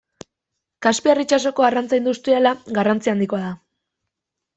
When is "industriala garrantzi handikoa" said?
2.01-3.43